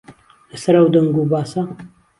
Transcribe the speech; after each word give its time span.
له 0.49 0.57
سهر 0.63 0.75
ئهو 0.77 0.89
دهنگ 0.93 1.15
و 1.19 1.29
باسه 1.31 1.61